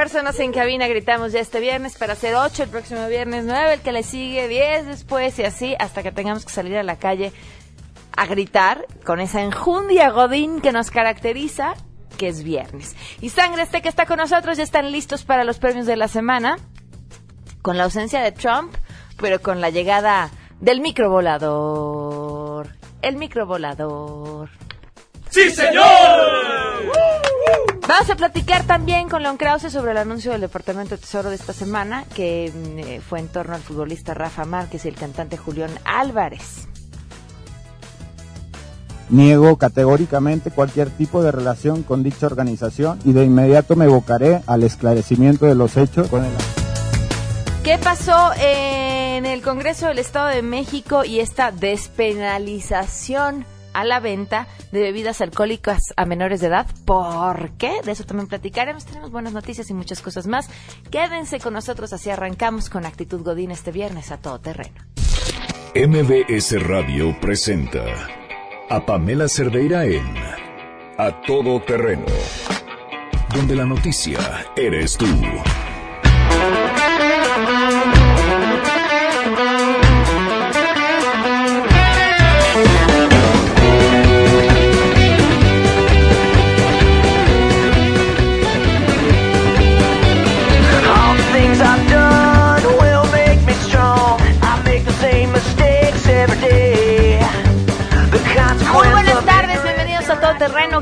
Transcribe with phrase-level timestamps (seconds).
[0.00, 3.80] personas en cabina gritamos ya este viernes para hacer ocho el próximo viernes, nueve el
[3.80, 7.34] que le sigue, diez después y así hasta que tengamos que salir a la calle
[8.16, 11.74] a gritar con esa enjundia godín que nos caracteriza,
[12.16, 12.96] que es viernes.
[13.20, 16.08] Y Sangre Este que está con nosotros ya están listos para los premios de la
[16.08, 16.56] semana,
[17.60, 18.74] con la ausencia de Trump,
[19.18, 22.70] pero con la llegada del microvolador.
[23.02, 24.48] El microvolador.
[25.28, 25.84] ¡Sí, señor!
[27.90, 31.34] Vamos a platicar también con Leon Krause sobre el anuncio del Departamento de Tesoro de
[31.34, 35.36] esta semana, que mm, eh, fue en torno al futbolista Rafa Márquez y el cantante
[35.36, 36.68] Julián Álvarez.
[39.08, 44.62] Niego categóricamente cualquier tipo de relación con dicha organización y de inmediato me evocaré al
[44.62, 46.30] esclarecimiento de los hechos con el...
[47.64, 54.46] ¿Qué pasó en el Congreso del Estado de México y esta despenalización a la venta
[54.72, 56.66] de bebidas alcohólicas a menores de edad.
[56.84, 57.80] ¿Por qué?
[57.84, 58.84] De eso también platicaremos.
[58.84, 60.48] Tenemos buenas noticias y muchas cosas más.
[60.90, 64.80] Quédense con nosotros, así arrancamos con Actitud Godín este viernes a todo terreno.
[65.74, 67.84] MBS Radio presenta
[68.68, 70.04] a Pamela Cerdeira en
[70.98, 72.06] A Todo Terreno,
[73.34, 74.18] donde la noticia
[74.56, 75.06] eres tú.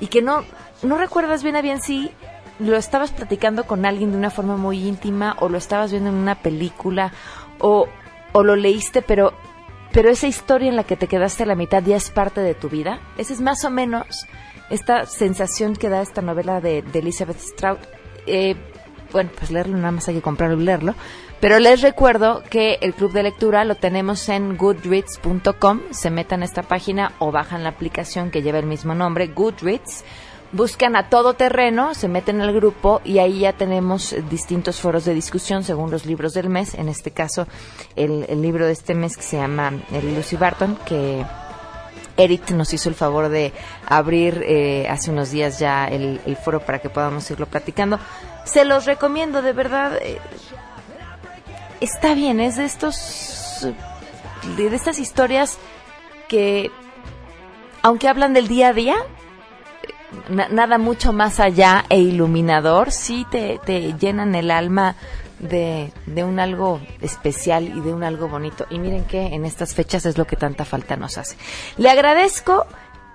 [0.00, 0.44] y que no,
[0.82, 2.10] no recuerdas bien a bien si
[2.58, 6.16] lo estabas platicando con alguien de una forma muy íntima o lo estabas viendo en
[6.16, 7.12] una película
[7.60, 7.86] o,
[8.32, 9.32] o lo leíste, pero,
[9.92, 12.54] pero esa historia en la que te quedaste a la mitad ya es parte de
[12.54, 12.98] tu vida.
[13.18, 14.26] Esa es más o menos
[14.68, 17.78] esta sensación que da esta novela de, Elizabeth Strout.
[18.26, 18.56] Eh,
[19.12, 20.94] bueno, pues leerlo nada más hay que comprarlo y leerlo.
[21.40, 25.80] Pero les recuerdo que el club de lectura lo tenemos en goodreads.com.
[25.90, 30.04] Se metan a esta página o bajan la aplicación que lleva el mismo nombre, Goodreads.
[30.52, 35.12] Buscan a todo terreno, se meten al grupo y ahí ya tenemos distintos foros de
[35.12, 36.74] discusión según los libros del mes.
[36.74, 37.46] En este caso,
[37.96, 41.22] el, libro de este mes que se llama el Lucy Barton, que
[42.16, 43.52] Eric nos hizo el favor de
[43.86, 47.98] abrir eh, hace unos días ya el, el, foro para que podamos irlo platicando.
[48.44, 49.98] Se los recomiendo, de verdad.
[50.00, 50.18] Eh,
[51.80, 53.68] está bien, es de estos,
[54.56, 55.58] de estas historias
[56.28, 56.70] que,
[57.82, 58.96] aunque hablan del día a día,
[60.28, 64.96] nada mucho más allá e iluminador, sí te, te llenan el alma
[65.38, 68.66] de, de, un algo especial y de un algo bonito.
[68.70, 71.36] Y miren que en estas fechas es lo que tanta falta nos hace.
[71.76, 72.66] Le agradezco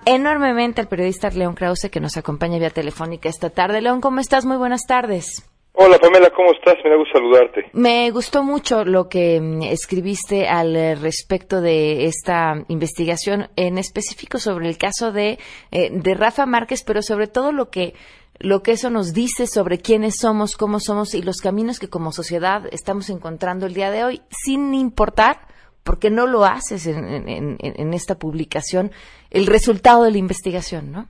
[0.06, 3.82] enormemente al periodista León Krause que nos acompaña vía telefónica esta tarde.
[3.82, 4.46] León, ¿cómo estás?
[4.46, 5.51] Muy buenas tardes.
[5.74, 6.76] Hola Pamela, ¿cómo estás?
[6.84, 7.70] Me da gusto saludarte.
[7.74, 14.38] Me gustó mucho lo que mm, escribiste al eh, respecto de esta investigación, en específico
[14.38, 15.40] sobre el caso de,
[15.72, 17.94] eh, de Rafa Márquez, pero sobre todo lo que
[18.38, 22.12] lo que eso nos dice sobre quiénes somos, cómo somos y los caminos que como
[22.12, 25.42] sociedad estamos encontrando el día de hoy, sin importar,
[25.84, 28.92] porque no lo haces en, en esta publicación,
[29.30, 31.08] el resultado de la investigación, ¿no?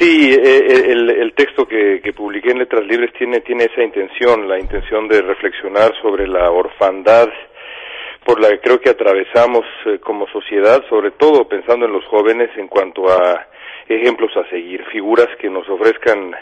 [0.00, 4.58] Sí, eh, eh, el, texto que, publiqué en Letras Libres tiene, tiene esa intención, la
[4.58, 7.28] intención de reflexionar sobre la orfandad
[8.24, 12.48] por la que creo que atravesamos eh, como sociedad, sobre todo pensando en los jóvenes
[12.56, 13.46] en cuanto a
[13.90, 16.34] ejemplos a seguir, figuras que nos ofrezcan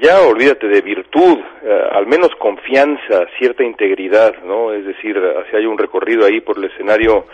[0.00, 1.38] ya olvídate de virtud,
[1.92, 4.72] al menos confianza, cierta integridad, ¿no?
[4.72, 5.16] Es decir,
[5.48, 7.26] si hay un recorrido ahí por el escenario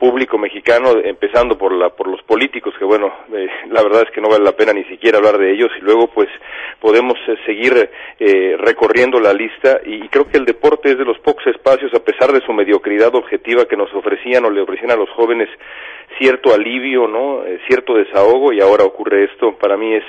[0.00, 4.20] público mexicano, empezando por la por los políticos, que bueno, eh, la verdad es que
[4.20, 6.28] no vale la pena ni siquiera hablar de ellos, y luego pues
[6.80, 7.90] podemos eh, seguir
[8.58, 12.32] recorriendo la lista, y, creo que el deporte es de los pocos espacios, a pesar
[12.32, 15.48] de su mediocridad objetiva que nos ofrecían o le ofrecían a los jóvenes
[16.18, 17.42] cierto alivio, ¿no?
[17.68, 20.04] cierto desahogo, y ahora ocurre esto, para mí es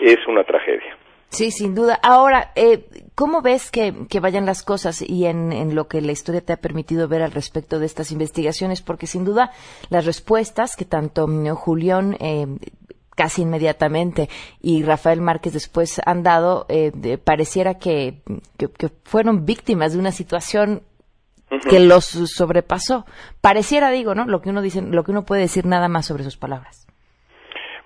[0.00, 0.96] es una tragedia.
[1.30, 1.98] Sí, sin duda.
[2.02, 6.54] Ahora, eh, ¿cómo ves que, vayan las cosas y en, lo que la historia te
[6.54, 8.80] ha permitido ver al respecto de estas investigaciones?
[8.80, 9.52] Porque sin duda
[9.90, 12.46] las respuestas que tanto Julián eh,
[13.14, 14.30] casi inmediatamente
[14.62, 18.22] y Rafael Márquez después han dado, eh, pareciera que,
[19.04, 20.82] fueron víctimas de una situación
[21.68, 23.04] que los sobrepasó.
[23.40, 24.24] Pareciera, digo, ¿no?
[24.24, 26.87] Lo que uno dice, lo que uno puede decir nada más sobre sus palabras.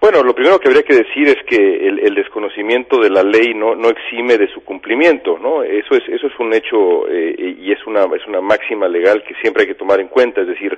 [0.02, 3.76] Bueno, lo primero que habría que decir es que el, desconocimiento de la ley no,
[3.76, 5.62] no exime de su cumplimiento, ¿no?
[5.62, 9.34] Eso es eso es un hecho eh, y es una es una máxima legal que
[9.40, 10.40] siempre hay que tomar en cuenta.
[10.40, 10.76] Es decir,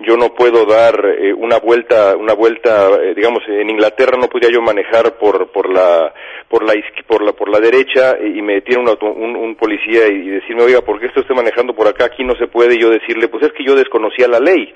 [0.00, 4.50] yo no puedo dar eh, una vuelta una vuelta, eh, digamos, en Inglaterra no podía
[4.50, 6.12] yo manejar por por la
[6.48, 6.74] por la
[7.06, 11.00] por la por la derecha y me detiene un, un, policía y decirme oiga, ¿por
[11.00, 12.04] qué esto estoy manejando por acá?
[12.04, 12.74] Aquí no se puede.
[12.74, 14.70] Y yo decirle, pues es que yo desconocía la ley.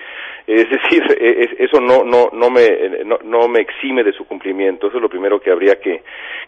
[0.47, 1.03] Es decir,
[1.59, 2.69] eso no, no, no, me,
[3.25, 4.89] no, me exime de su cumplimiento.
[4.89, 6.03] Eso es lo primero que habría que,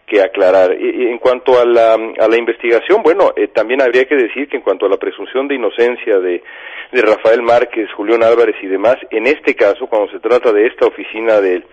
[0.06, 0.76] que aclarar.
[0.80, 4.56] Y, en cuanto a la, a la investigación, bueno, eh, también habría que decir que
[4.56, 6.42] en cuanto a la presunción de inocencia de,
[6.92, 10.86] de Rafael Márquez, Julián Álvarez y demás, en este caso, cuando se trata de esta
[10.86, 11.64] oficina del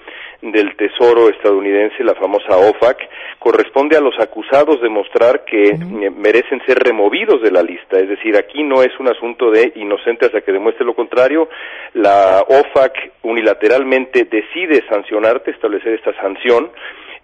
[0.51, 2.97] del Tesoro estadounidense, la famosa OFAC,
[3.39, 5.77] corresponde a los acusados demostrar que
[6.17, 7.97] merecen ser removidos de la lista.
[7.97, 11.47] Es decir, aquí no es un asunto de inocente hasta que demuestre lo contrario.
[11.93, 16.71] La OFAC unilateralmente decide sancionarte, establecer esta sanción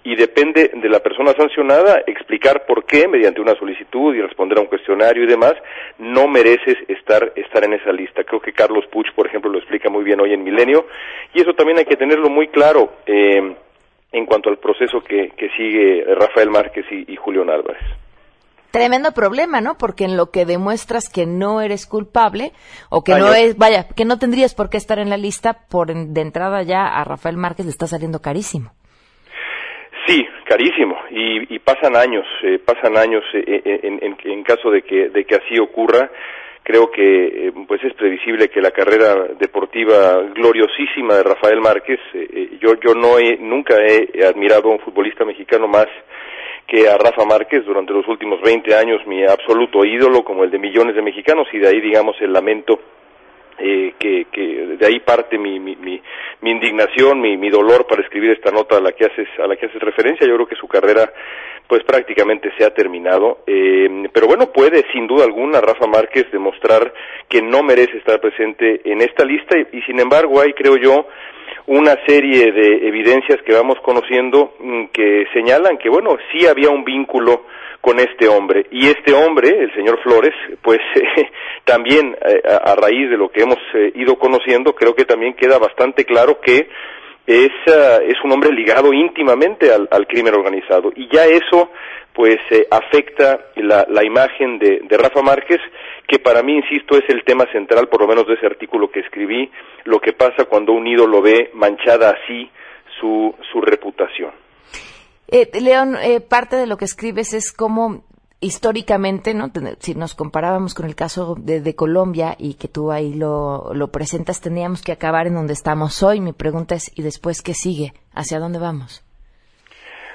[0.04, 4.62] y depende de la persona sancionada explicar por qué, mediante una solicitud y responder a
[4.62, 5.54] un cuestionario y demás,
[5.98, 8.24] no mereces estar, estar en esa lista.
[8.24, 10.88] Creo que Carlos Puch, por ejemplo, lo explica muy bien hoy en Milenio,
[11.34, 13.56] y eso también hay que tenerlo muy claro eh,
[14.12, 17.84] en cuanto al proceso que, que sigue Rafael Márquez y, y Julián Álvarez.
[18.72, 19.78] Tremendo problema, ¿no?
[19.80, 22.54] Porque en lo que demuestras que no eres culpable
[22.90, 25.88] o que no es, vaya, que no tendrías por qué estar en la lista, por
[25.88, 28.72] de entrada ya a Rafael Márquez le está saliendo carísimo.
[30.10, 30.98] Sí, carísimo.
[31.12, 35.36] Y, pasan años, eh, pasan años eh, eh, en, en, caso de que, de que
[35.36, 36.10] así ocurra.
[36.64, 42.00] Creo que pues es previsible que la carrera deportiva gloriosísima de Rafael Márquez,
[42.60, 45.88] yo, yo no he, nunca he admirado a un futbolista mexicano más
[46.68, 50.60] que a Rafa Márquez durante los últimos 20 años, mi absoluto ídolo como el de
[50.60, 52.80] millones de mexicanos y de ahí digamos el lamento
[53.62, 56.02] eh, que, que, de ahí parte mi, mi, mi,
[56.42, 59.66] indignación, mi, mi, dolor para escribir esta nota a la que haces a la que
[59.66, 60.26] haces referencia.
[60.26, 61.12] Yo creo que su carrera
[61.70, 66.92] pues prácticamente se ha terminado, eh, pero bueno puede sin duda alguna Rafa Márquez demostrar
[67.28, 71.06] que no merece estar presente en esta lista y, sin embargo hay creo yo
[71.68, 76.84] una serie de evidencias que vamos conociendo mm, que señalan que bueno sí había un
[76.84, 77.46] vínculo
[77.82, 78.68] con este hombre.
[78.72, 80.80] Y este hombre, el señor Flores, pues
[81.64, 85.58] también eh, a, raíz de lo que hemos eh, ido conociendo, creo que también queda
[85.58, 86.70] bastante claro que
[87.26, 90.92] es, ah, es un hombre ligado íntimamente al, crimen organizado.
[90.96, 91.70] Y ya eso,
[92.14, 92.38] pues,
[92.72, 95.60] afecta la, la imagen de, de Rafa Márquez,
[96.08, 99.02] que para mí, insisto, es el tema central, por lo menos de ese artículo que
[99.02, 99.50] escribí,
[99.86, 102.50] lo que pasa cuando un ídolo ve manchada así
[103.00, 104.32] su, su reputación.
[105.32, 108.04] Eh, León, eh, parte de lo que escribes es cómo
[108.42, 109.52] históricamente, ¿no?
[109.80, 114.42] Si nos comparábamos con el caso de, Colombia y que tú ahí lo, lo, presentas,
[114.42, 116.20] teníamos que acabar en donde estamos hoy.
[116.22, 117.94] Mi pregunta es, ¿y después qué sigue?
[118.14, 119.04] ¿Hacia dónde vamos?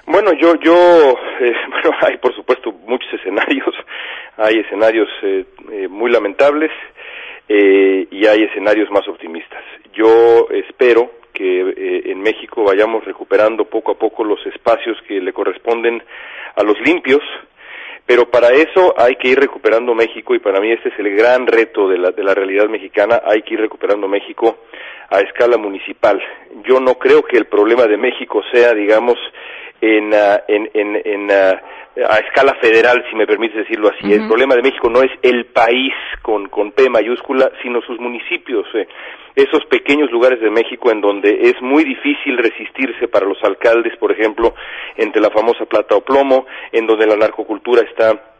[0.06, 0.74] Bueno, yo, yo,
[1.40, 3.74] eh, bueno, hay por supuesto muchos escenarios.
[4.36, 6.70] Hay escenarios eh, eh, muy lamentables
[7.46, 9.62] y hay escenarios más optimistas.
[9.92, 15.32] Yo espero que eh, en México vayamos recuperando poco a poco los espacios que le
[15.32, 16.02] corresponden
[16.56, 17.20] a los limpios,
[18.06, 21.46] pero para eso hay que ir recuperando México y para mí este es el gran
[21.46, 24.58] reto de la, de la realidad mexicana, hay que ir recuperando México
[25.10, 26.20] a escala municipal.
[26.66, 29.16] Yo no creo que el problema de México sea, digamos,
[29.80, 31.60] en, ah, en, en, ah,
[32.08, 34.12] a escala federal, si me permite decirlo así.
[34.12, 35.92] El problema de México no es el país
[36.22, 38.88] con, con P mayúscula, sino sus municipios, eh,
[39.36, 44.12] esos pequeños lugares de México en donde es muy difícil resistirse para los alcaldes, por
[44.12, 44.54] ejemplo,
[44.96, 48.33] entre la famosa plata o plomo, en donde la narcocultura está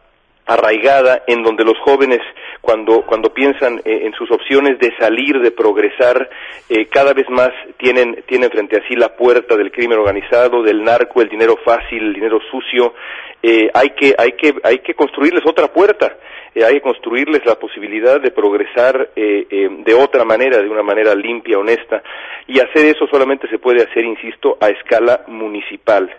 [0.45, 2.21] arraigada en donde los jóvenes
[2.61, 6.29] cuando cuando piensan eh, en sus opciones de salir de progresar
[6.69, 10.83] eh, cada vez más tienen tienen frente a sí la puerta del crimen organizado del
[10.83, 12.93] narco el dinero fácil el dinero sucio.
[13.41, 16.15] Eh, hay que hay que hay que construirles otra puerta.
[16.55, 22.01] Hay que construirles la posibilidad de progresar de otra manera de una manera limpia honesta.
[22.47, 26.09] Y hacer eso solamente se puede hacer insisto a escala municipal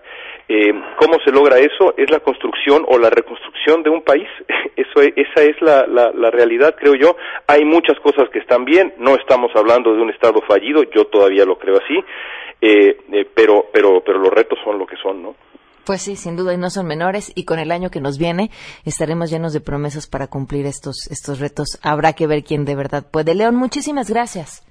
[0.49, 1.95] eh, ¿Cómo se logra eso?
[1.97, 4.29] Es la construcción o la reconstrucción de un país.
[4.77, 7.17] Eso, esa es la, la, realidad, creo yo.
[7.47, 8.93] Hay muchas cosas que están bien.
[8.99, 10.83] No estamos hablando de un Estado fallido.
[10.95, 11.95] Yo todavía lo creo así.
[12.61, 15.35] Eh, eh, pero, pero, pero los retos son lo que son, ¿no?
[15.87, 17.33] Pues sí, sin duda, y no son menores.
[17.35, 18.51] Y con el año que nos viene,
[18.85, 21.79] estaremos llenos de promesas para cumplir estos, estos retos.
[21.83, 23.35] Habrá que ver quién de verdad puede.
[23.35, 24.66] León, muchísimas gracias.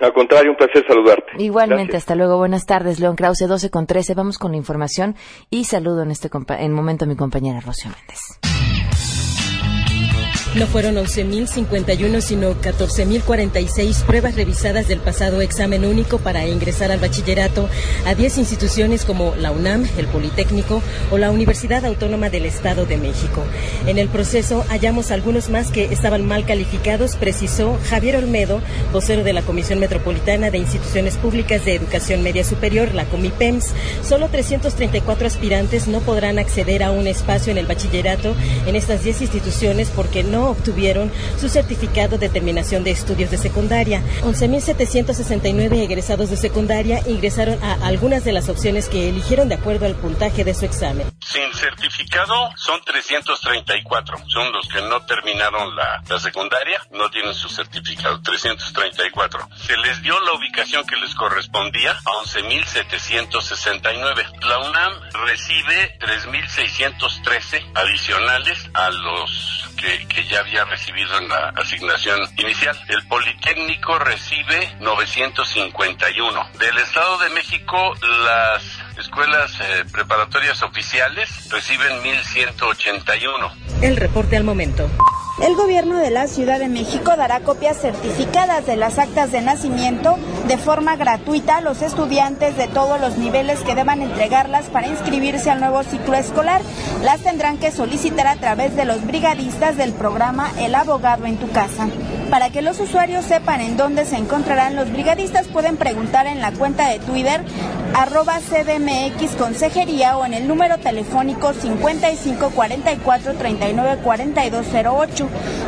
[0.00, 1.32] Al contrario, un placer saludarte.
[1.38, 2.38] Igualmente, hasta luego.
[2.38, 4.14] Buenas tardes, León Krause, 12 con 13.
[4.14, 5.14] Vamos con la información
[5.50, 8.40] y saludo en este en momento a mi compañera Rocío Méndez.
[10.52, 17.68] No fueron 11.051, sino 14.046 pruebas revisadas del pasado examen único para ingresar al bachillerato
[18.04, 22.96] a 10 instituciones como la UNAM, el Politécnico o la Universidad Autónoma del Estado de
[22.96, 23.44] México.
[23.86, 28.60] En el proceso hallamos algunos más que estaban mal calificados, precisó Javier Olmedo,
[28.92, 33.66] vocero de la Comisión Metropolitana de Instituciones Públicas de Educación Media Superior, la COMIPEMS.
[34.02, 38.34] Solo 334 aspirantes no podrán acceder a un espacio en el bachillerato
[38.66, 44.02] en estas 10 instituciones porque no obtuvieron su certificado de terminación de estudios de secundaria.
[44.22, 49.94] 11.769 egresados de secundaria ingresaron a algunas de las opciones que eligieron de acuerdo al
[49.94, 51.06] puntaje de su examen.
[51.20, 54.16] Sin certificado son 334.
[54.28, 58.20] Son los que no terminaron la, la secundaria, no tienen su certificado.
[58.22, 59.48] 334.
[59.56, 64.40] Se les dio la ubicación que les correspondía a 11.769.
[64.42, 72.20] La UNAM recibe 3.613 adicionales a los que, que ya había recibido en la asignación
[72.36, 72.76] inicial.
[72.88, 76.48] El Politécnico recibe 951.
[76.58, 77.76] Del Estado de México,
[78.24, 78.62] las
[78.98, 83.52] escuelas eh, preparatorias oficiales reciben 1181.
[83.82, 84.88] El reporte al momento.
[85.42, 90.18] El gobierno de la Ciudad de México dará copias certificadas de las actas de nacimiento
[90.50, 95.60] de forma gratuita los estudiantes de todos los niveles que deban entregarlas para inscribirse al
[95.60, 96.60] nuevo ciclo escolar.
[97.04, 101.48] Las tendrán que solicitar a través de los brigadistas del programa El abogado en tu
[101.52, 101.86] casa.
[102.30, 106.52] Para que los usuarios sepan en dónde se encontrarán los brigadistas, pueden preguntar en la
[106.52, 107.40] cuenta de Twitter
[107.94, 113.98] arroba CDMX Consejería o en el número telefónico 5544 39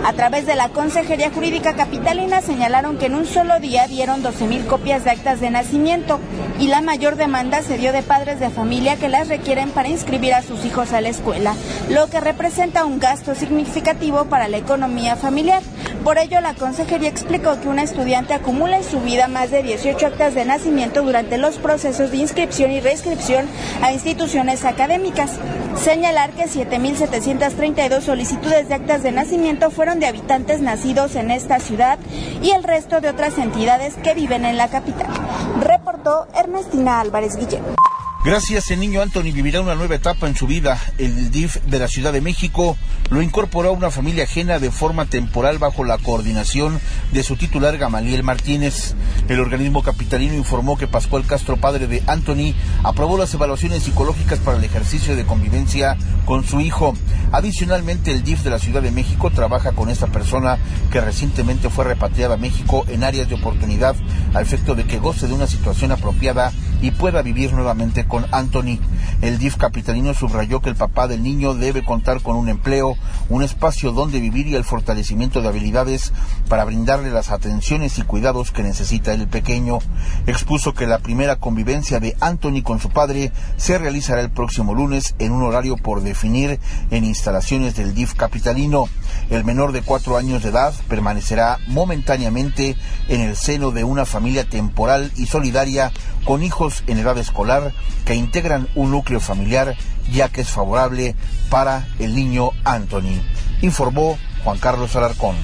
[0.05, 4.67] A través de la Consejería Jurídica Capitalina señalaron que en un solo día dieron 12.000
[4.67, 6.21] copias de actas de nacimiento
[6.61, 10.35] y la mayor demanda se dio de padres de familia que las requieren para inscribir
[10.35, 11.55] a sus hijos a la escuela,
[11.91, 15.63] lo que representa un gasto significativo para la economía familiar.
[16.05, 20.07] Por ello, la consejería explicó que una estudiante acumula en su vida más de 18
[20.07, 23.47] actas de nacimiento durante los procesos de inscripción y reinscripción
[23.83, 25.33] a instituciones académicas.
[25.83, 31.99] Señalar que 7.732 solicitudes de actas de nacimiento fueron de habitantes nacidos en esta ciudad
[32.43, 35.09] y el resto de otras entidades que viven en la capital.
[35.61, 37.63] Reportó Ernestina Álvarez Guillén.
[38.25, 40.79] Gracias, el niño Anthony vivirá una nueva etapa en su vida.
[40.97, 42.77] El DIF de la Ciudad de México
[43.11, 46.79] lo incorporó a una familia ajena de forma temporal bajo la coordinación
[47.11, 48.95] de su titular Gamaliel Martínez.
[49.29, 54.57] El organismo capitalino informó que Pascual Castro, padre de Anthony, aprobó las evaluaciones psicológicas para
[54.57, 56.95] el ejercicio de convivencia con su hijo.
[57.33, 60.59] Adicionalmente, el DIF de la Ciudad de México trabaja con esta persona
[60.93, 63.97] que recientemente fue repatriada a México en áreas de oportunidad
[64.33, 66.53] al efecto de que goce de una situación apropiada
[66.83, 68.79] y pueda vivir nuevamente con Anthony.
[69.23, 72.95] El DIF capitalino subrayó que el papá del niño debe contar con un empleo,
[73.31, 76.13] un espacio donde vivir y el fortalecimiento de habilidades
[76.47, 79.79] para brindarle las atenciones y cuidados que necesita el pequeño.
[80.27, 85.15] Expuso que la primera convivencia de Anthony con su padre se realizará el próximo lunes
[85.19, 88.91] en un horario por definir en instalaciones del DIF capitalino.
[89.31, 92.77] El menor de cuatro años de edad permanecerá momentáneamente
[93.09, 95.93] en el seno de una familia temporal y solidaria
[96.27, 97.73] con hijos en edad escolar
[98.05, 99.77] que integran un núcleo familiar
[100.11, 101.15] ya que es favorable
[101.49, 103.21] para el niño Anthony,
[103.61, 105.37] informó Juan Carlos Alarcón.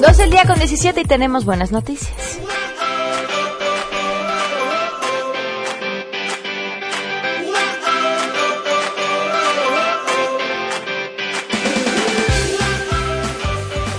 [0.00, 2.38] 12 el día con 17 y tenemos buenas noticias.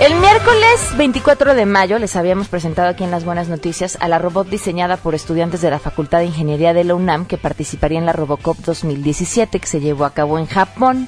[0.10, 4.18] El miércoles 24 de mayo les habíamos presentado aquí en las buenas noticias a la
[4.18, 8.08] robot diseñada por estudiantes de la Facultad de Ingeniería de la UNAM que participaría en
[8.08, 11.08] la Robocop 2017 que se llevó a cabo en Japón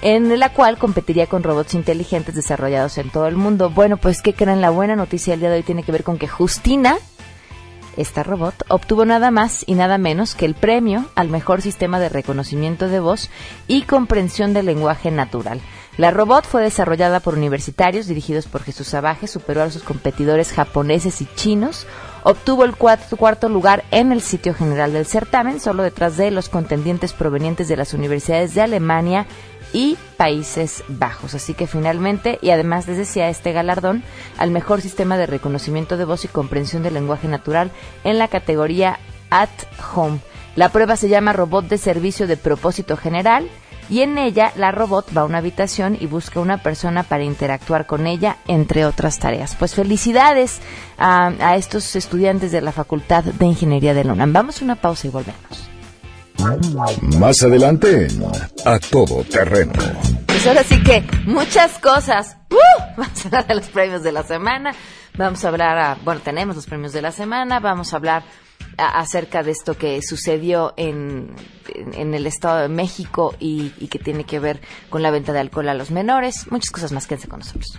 [0.00, 3.68] en la cual competiría con robots inteligentes desarrollados en todo el mundo.
[3.68, 4.60] Bueno, pues ¿qué creen?
[4.60, 6.98] La buena noticia del día de hoy tiene que ver con que Justina,
[7.96, 12.10] esta robot, obtuvo nada más y nada menos que el premio al mejor sistema de
[12.10, 13.28] reconocimiento de voz
[13.66, 15.60] y comprensión del lenguaje natural.
[15.96, 21.22] La robot fue desarrollada por universitarios dirigidos por Jesús Sabaje, superó a sus competidores japoneses
[21.22, 21.86] y chinos,
[22.22, 26.50] obtuvo el cuarto, cuarto, lugar en el sitio general del certamen, solo detrás de los
[26.50, 29.26] contendientes provenientes de las universidades de Alemania
[29.72, 31.34] y Países Bajos.
[31.34, 34.02] Así que finalmente, y además les decía, este galardón
[34.36, 37.70] al mejor sistema de reconocimiento de voz y comprensión del lenguaje natural
[38.04, 38.98] en la categoría
[39.30, 39.48] At
[39.94, 40.18] Home.
[40.56, 43.48] La prueba se llama Robot de Servicio de Propósito General
[43.88, 47.86] y en ella la robot va a una habitación y busca una persona para interactuar
[47.86, 49.54] con ella, entre otras tareas.
[49.56, 50.60] Pues felicidades
[50.98, 54.32] a, estos estudiantes de la Facultad de Ingeniería de UNAM.
[54.32, 55.70] Vamos a una pausa y volvemos.
[57.18, 58.08] Más adelante
[58.64, 59.72] A Todo Terreno.
[60.26, 62.36] Pues ahora sí que muchas cosas.
[62.50, 62.56] ¡Uh!
[62.96, 64.72] Vamos a hablar de los premios de la semana.
[65.16, 67.58] Vamos a hablar, bueno, tenemos los premios de la semana.
[67.58, 68.22] Vamos a hablar
[68.78, 71.34] acerca de esto que sucedió en,
[71.74, 75.40] en, el Estado de México y, y, que tiene que ver con la venta de
[75.40, 76.50] alcohol a los menores.
[76.50, 77.06] Muchas cosas más.
[77.06, 77.78] Quédense con nosotros.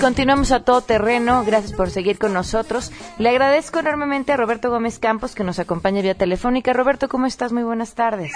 [0.00, 1.42] Continuamos a todo terreno.
[1.44, 2.90] Gracias por seguir con nosotros.
[3.18, 6.72] Le agradezco enormemente a Roberto Gómez Campos que nos acompaña vía telefónica.
[6.72, 7.52] Roberto, ¿cómo estás?
[7.52, 8.32] Muy buenas tardes.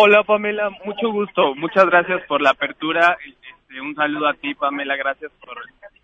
[0.00, 0.70] Hola, Pamela.
[0.84, 1.54] Mucho gusto.
[1.54, 3.16] Muchas gracias por la apertura.
[3.26, 4.96] Este, un saludo a ti, Pamela.
[4.96, 5.56] Gracias por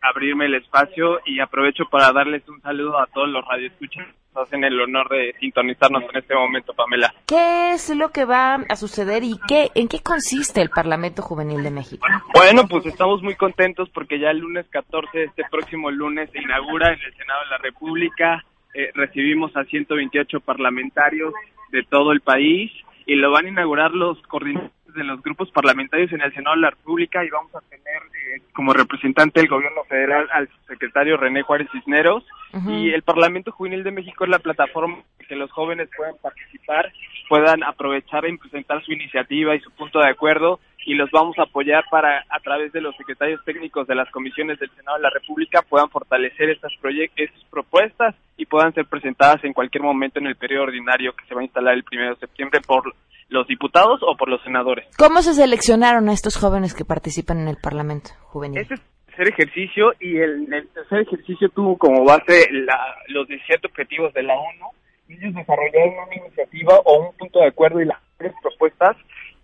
[0.02, 4.80] abrirme el espacio y aprovecho para darles un saludo a todos los radioescuchas hacen el
[4.80, 7.12] honor de sintonizarnos en este momento, Pamela.
[7.26, 11.62] ¿Qué es lo que va a suceder y qué, en qué consiste el Parlamento Juvenil
[11.62, 12.06] de México?
[12.34, 16.88] Bueno, pues estamos muy contentos porque ya el lunes 14, este próximo lunes, se inaugura
[16.92, 18.44] en el Senado de la República.
[18.74, 21.34] Eh, recibimos a 128 parlamentarios
[21.70, 22.72] de todo el país
[23.06, 26.62] y lo van a inaugurar los coordinadores de los grupos parlamentarios en el Senado de
[26.62, 31.42] la República y vamos a tener eh, como representante del gobierno federal al secretario René
[31.42, 32.24] Juárez Cisneros.
[32.68, 36.92] Y el Parlamento Juvenil de México es la plataforma que los jóvenes puedan participar,
[37.26, 41.44] puedan aprovechar y presentar su iniciativa y su punto de acuerdo y los vamos a
[41.44, 45.11] apoyar para a través de los secretarios técnicos de las comisiones del Senado de la
[45.11, 46.72] República puedan fortalecer estas
[47.16, 51.35] estas propuestas y puedan ser presentadas en cualquier momento en el periodo ordinario que se
[51.35, 52.94] va a instalar el primero de septiembre por
[53.33, 54.87] los diputados o por los senadores.
[54.97, 58.61] ¿Cómo se seleccionaron a estos jóvenes que participan en el Parlamento juvenil?
[58.61, 62.49] Ese es el tercer ejercicio y el, tercer ejercicio tuvo como base
[63.09, 64.66] los 17 objetivos de la ONU.
[65.09, 68.97] Ellos desarrollaron una iniciativa o un punto de acuerdo y las tres propuestas.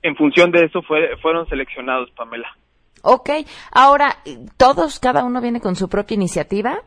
[0.02, 2.48] En función de eso fue, fueron seleccionados, Pamela.
[3.02, 3.30] Ok,
[3.72, 4.18] ahora,
[4.56, 6.82] ¿todos, cada uno viene con su propia iniciativa?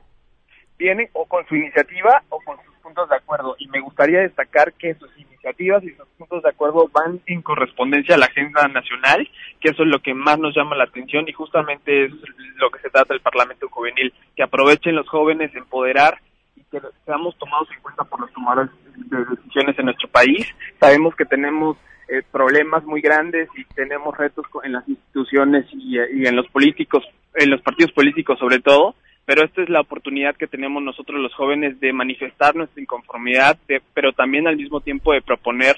[0.82, 3.56] Viene o con su iniciativa o con sus puntos de acuerdo.
[3.60, 8.15] Y me gustaría destacar que sus iniciativas y sus puntos de acuerdo van en correspondencia
[8.15, 11.34] a la agenda nacional, que eso es lo que más nos llama la atención y
[11.34, 12.12] justamente es
[12.56, 16.17] lo que se trata del Parlamento Juvenil, que aprovechen los jóvenes empoderar
[16.56, 20.48] y que seamos tomados en cuenta por los tomadores de decisiones en nuestro país.
[20.80, 21.78] Sabemos que tenemos
[22.10, 27.04] eh, problemas muy grandes y tenemos retos en las instituciones y, y en los políticos,
[27.36, 31.34] en los partidos políticos sobre todo, pero esta es la oportunidad que tenemos nosotros los
[31.34, 33.57] jóvenes de manifestar nuestra inconformidad,
[33.93, 35.77] pero también al mismo tiempo de proponer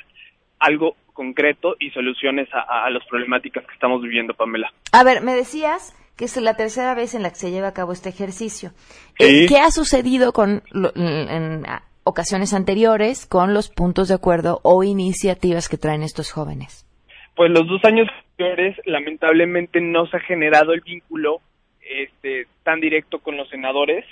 [0.60, 4.74] algo concreto y soluciones a, las problemáticas que estamos viviendo, Pamela.
[4.92, 7.74] A ver, me decías que es la tercera vez en la que se lleva a
[7.74, 8.72] cabo este ejercicio.
[9.20, 10.64] Eh, ¿Qué ha sucedido con
[10.96, 11.64] en,
[12.04, 16.88] ocasiones anteriores con los puntos de acuerdo o iniciativas que traen estos jóvenes?
[17.36, 21.42] Pues los dos años anteriores, lamentablemente, no se ha generado el vínculo
[21.90, 24.06] este, tan directo con los senadores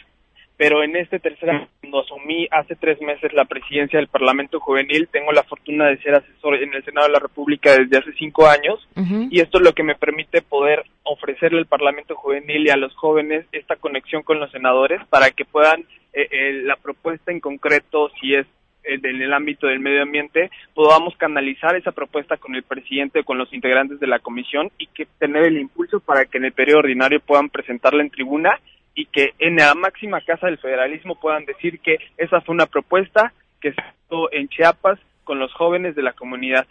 [0.62, 5.08] pero en este tercer año, cuando asumí hace tres meses la presidencia del Parlamento Juvenil,
[5.12, 8.46] tengo la fortuna de ser asesor en el Senado de la República desde hace cinco
[8.46, 8.88] años,
[9.32, 12.94] y esto es lo que me permite poder ofrecerle al Parlamento Juvenil y a los
[12.94, 15.82] jóvenes esta conexión con los senadores para que puedan
[16.14, 18.46] eh, eh, la propuesta en concreto, si es
[18.84, 23.38] en el ámbito del medio ambiente, podamos canalizar esa propuesta con el presidente o con
[23.38, 26.80] los integrantes de la comisión y que tener el impulso para que en el periodo
[26.80, 28.60] ordinario puedan presentarla en tribuna
[28.96, 33.34] y que en la máxima casa del federalismo puedan decir que esa fue una propuesta
[33.62, 36.66] que se hizo en Chiapas con los jóvenes de la comunidad.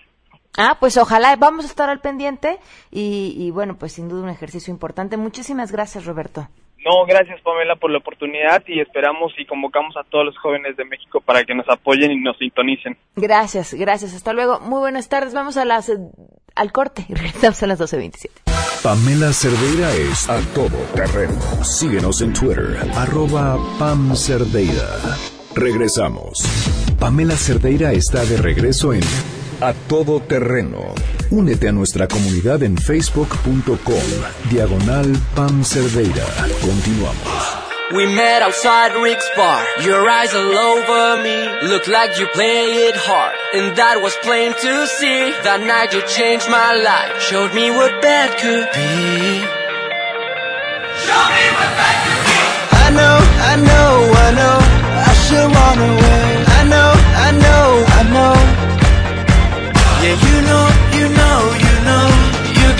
[0.58, 2.58] Ah, pues ojalá vamos a estar al pendiente
[2.90, 5.16] y, y bueno, pues sin duda un ejercicio importante.
[5.16, 6.48] Muchísimas gracias, Roberto.
[6.84, 10.84] No, gracias Pamela por la oportunidad y esperamos y convocamos a todos los jóvenes de
[10.84, 12.96] México para que nos apoyen y nos sintonicen.
[13.16, 14.14] Gracias, gracias.
[14.14, 14.60] Hasta luego.
[14.60, 15.34] Muy buenas tardes.
[15.34, 15.92] Vamos a las
[16.54, 18.50] al corte y regresamos a las 12.27.
[18.82, 21.38] Pamela Cerdeira es a todo terreno.
[21.62, 24.88] Síguenos en Twitter, arroba Pam Cerdeira.
[25.54, 26.42] Regresamos.
[26.98, 29.02] Pamela Cerdeira está de regreso en
[29.62, 30.94] A Todo Terreno.
[31.30, 36.24] Únete a nuestra comunidad en facebook.com, diagonal Pam Cerdeira.
[36.62, 37.58] Continuamos.
[37.92, 39.62] We met outside Rick's bar.
[39.84, 41.68] Your eyes all over me.
[41.68, 43.34] Look like you play it hard.
[43.52, 45.32] And that was plain to see.
[45.42, 47.20] That night you changed my life.
[47.20, 49.44] Showed me what bad could be.
[51.04, 52.40] Show me what bad could be.
[52.80, 53.16] I know,
[53.50, 54.59] I know, I know.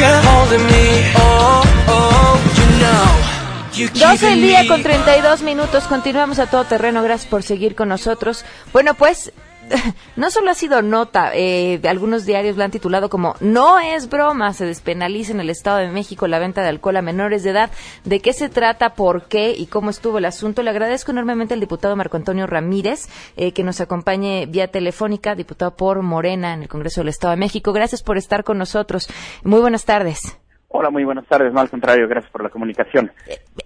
[0.01, 1.13] You got hold of me.
[1.15, 4.17] Oh, oh, you know.
[4.17, 5.85] 12 el día con 32 minutos.
[5.85, 7.03] Continuamos a todo terreno.
[7.03, 8.47] Gracias por seguir con nosotros.
[8.73, 9.31] Bueno, pues
[10.17, 14.53] no solo ha sido nota, eh, algunos diarios lo han titulado como No es broma,
[14.53, 17.71] se despenaliza en el Estado de México la venta de alcohol a menores de edad.
[18.05, 20.63] ¿De qué se trata, por qué y cómo estuvo el asunto?
[20.63, 25.77] Le agradezco enormemente al diputado Marco Antonio Ramírez eh, que nos acompañe vía telefónica, diputado
[25.77, 27.73] por Morena en el Congreso del Estado de México.
[27.73, 29.09] Gracias por estar con nosotros.
[29.45, 30.37] Muy buenas tardes.
[30.73, 31.53] Hola, muy buenas tardes.
[31.53, 33.11] No, al contrario, gracias por la comunicación.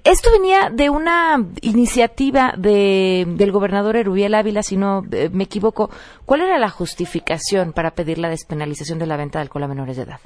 [0.04, 5.90] Esto venía de una iniciativa de, del gobernador Erubiel Ávila, si no eh, me equivoco.
[6.24, 9.98] ¿Cuál era la justificación para pedir la despenalización de la venta de alcohol a menores
[9.98, 10.20] de edad?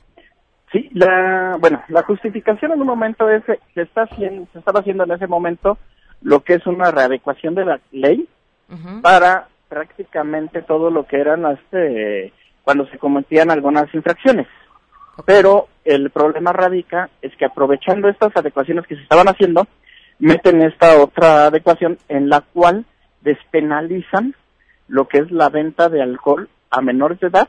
[0.70, 4.78] Sí, la, bueno, la justificación en un momento es que se, está haciendo, se estaba
[4.78, 5.78] haciendo en ese momento
[6.22, 8.28] lo que es una readecuación de la ley
[9.02, 14.46] para prácticamente todo lo que eran las, eh, cuando se cometían algunas infracciones.
[15.26, 19.66] Pero el problema radica es que aprovechando estas adecuaciones que se estaban haciendo,
[20.18, 22.84] meten esta otra adecuación en la cual
[23.22, 24.34] despenalizan
[24.86, 27.48] lo que es la venta de alcohol a menores de edad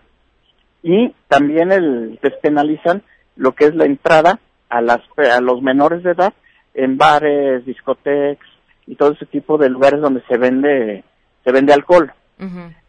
[0.84, 3.04] y también el despenalizan
[3.36, 6.34] lo que es la entrada a las a los menores de edad
[6.74, 8.48] en bares, discotecas
[8.88, 11.04] y todo ese tipo de lugares donde se vende
[11.44, 12.14] se vende alcohol.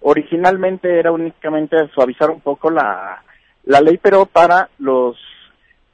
[0.01, 3.25] Originalmente era únicamente suavizar un poco la
[3.65, 5.17] la ley, pero para los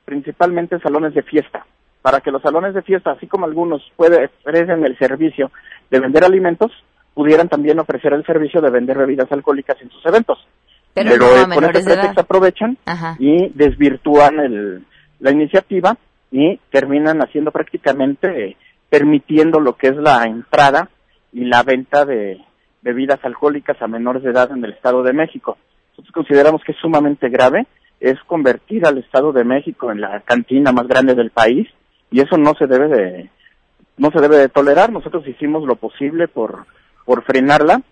[0.06, 1.66] principalmente salones de fiesta,
[2.00, 5.50] para que los salones de fiesta, así como algunos pueden ofrecen el servicio
[5.90, 6.72] de vender alimentos,
[7.12, 10.38] pudieran también ofrecer el servicio de vender bebidas alcohólicas en sus eventos.
[10.94, 12.78] Pero, no, con este pretexto aprovechan
[13.18, 14.84] y desvirtúan el,
[15.20, 15.96] la iniciativa
[16.30, 18.56] y terminan haciendo prácticamente
[18.88, 20.88] permitiendo lo que es la entrada
[21.32, 22.40] y la venta de
[22.82, 25.58] bebidas alcohólicas a menores de edad en el Estado de México.
[25.90, 27.66] Nosotros consideramos que es sumamente grave
[28.00, 31.68] es convertir al Estado de México en la cantina más grande del país
[32.10, 33.30] y eso no se debe de
[33.98, 34.92] no se debe de tolerar.
[34.92, 36.66] Nosotros hicimos lo posible por
[37.04, 37.82] por frenarla,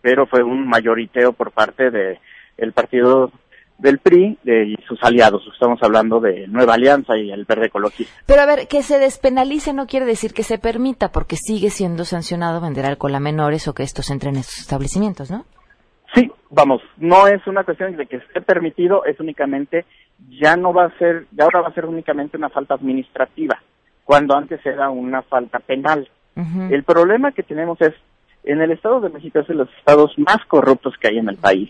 [0.00, 2.18] pero fue un mayoriteo por parte de
[2.56, 3.30] el partido
[3.78, 5.42] del PRI y sus aliados.
[5.52, 8.12] Estamos hablando de Nueva Alianza y el Verde Ecologista.
[8.26, 12.04] Pero a ver, que se despenalice no quiere decir que se permita, porque sigue siendo
[12.04, 15.44] sancionado vender alcohol a menores o que estos entren en estos establecimientos, ¿no?
[16.14, 19.84] Sí, vamos, no es una cuestión de que esté permitido, es únicamente,
[20.40, 23.60] ya no va a ser, ya ahora va a ser únicamente una falta administrativa,
[24.04, 26.08] cuando antes era una falta penal.
[26.70, 27.92] El problema que tenemos es,
[28.44, 31.36] en el Estado de México es de los estados más corruptos que hay en el
[31.36, 31.68] país,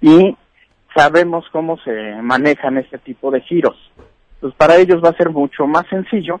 [0.00, 0.36] y
[0.94, 3.76] sabemos cómo se manejan este tipo de giros.
[4.40, 6.40] Pues para ellos va a ser mucho más sencillo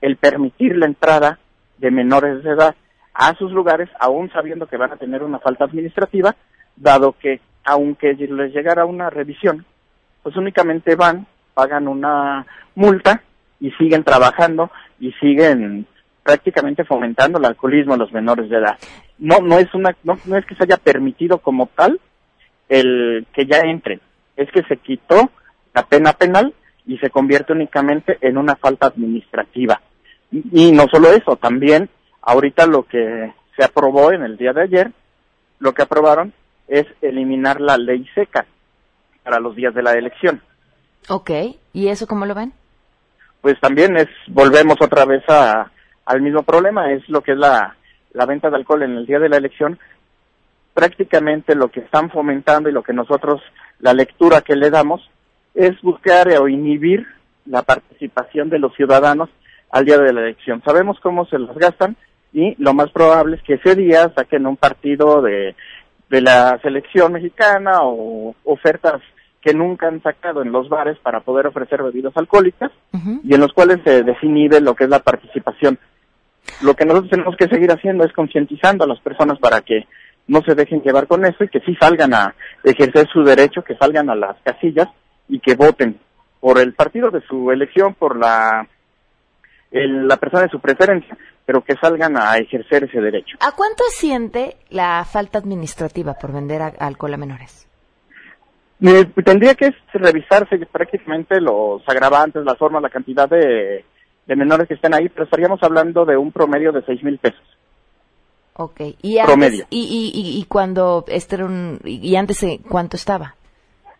[0.00, 1.38] el permitir la entrada
[1.78, 2.74] de menores de edad
[3.12, 6.36] a sus lugares, aún sabiendo que van a tener una falta administrativa,
[6.80, 9.64] dado que aunque les llegara una revisión,
[10.22, 13.22] pues únicamente van, pagan una multa
[13.60, 15.86] y siguen trabajando y siguen
[16.22, 18.78] prácticamente fomentando el alcoholismo en los menores de edad.
[19.18, 22.00] No, no es una, no, es que se haya permitido como tal
[22.68, 24.00] el que ya entren,
[24.36, 25.30] es que se quitó
[25.74, 26.54] la pena penal
[26.86, 29.80] y se convierte únicamente en una falta administrativa.
[30.30, 31.88] Y no solo eso, también
[32.22, 34.92] ahorita lo que se aprobó en el día de ayer,
[35.58, 36.32] lo que aprobaron
[36.70, 38.46] es eliminar la ley seca
[39.22, 40.40] para los días de la elección.
[41.08, 41.30] Ok,
[41.72, 42.52] ¿y eso cómo lo ven?
[43.40, 45.70] Pues también es, volvemos otra vez a,
[46.06, 47.76] al mismo problema, es lo que es la,
[48.12, 49.78] la venta de alcohol en el día de la elección.
[50.72, 53.42] Prácticamente lo que están fomentando y lo que nosotros,
[53.80, 55.10] la lectura que le damos,
[55.54, 57.04] es buscar o inhibir
[57.46, 59.28] la participación de los ciudadanos
[59.70, 60.62] al día de la elección.
[60.64, 61.96] Sabemos cómo se las gastan
[62.32, 65.56] y lo más probable es que ese día saquen un partido de,
[66.10, 69.00] de la selección mexicana o ofertas
[69.40, 72.70] que nunca han sacado en los bares para poder ofrecer bebidas alcohólicas
[73.24, 75.78] y en los cuales se desinhibe lo que es la participación.
[76.62, 79.86] Lo que nosotros tenemos que seguir haciendo es concientizando a las personas para que
[80.26, 83.76] no se dejen llevar con eso y que sí salgan a ejercer su derecho, que
[83.76, 84.88] salgan a las casillas
[85.28, 85.98] y que voten
[86.40, 88.68] por el partido de su elección, por la
[89.70, 93.36] el- la persona de su preferencia, pero que salgan a ejercer ese derecho.
[93.40, 97.66] ¿A cuánto asciende la falta administrativa por vender a- alcohol a menores?
[98.82, 103.84] Eh, Tendría que revisarse prácticamente los agravantes, las formas, la cantidad de,
[104.26, 107.42] de menores que estén ahí, pero estaríamos hablando de un promedio de seis mil pesos.
[108.54, 109.66] Ok, y antes, Promedio.
[109.70, 109.80] Y,
[110.14, 113.34] y, y, y cuando este era un, y antes eh, cuánto estaba?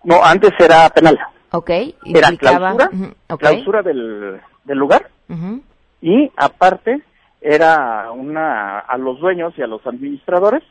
[0.05, 1.19] No, antes era penal.
[1.53, 5.63] Ok, Era implicaba- clausura, Ujú, ok, clausura del, del lugar ujú.
[6.01, 7.03] y aparte
[7.41, 10.63] era una a los dueños y a los administradores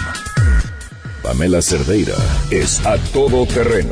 [1.21, 2.15] Pamela Cerdeira
[2.49, 3.91] es a todoterreno.